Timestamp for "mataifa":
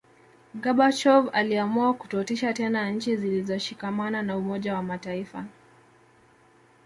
4.83-5.45